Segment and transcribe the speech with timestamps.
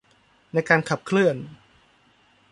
[0.53, 1.35] ในการขับเคลื่อน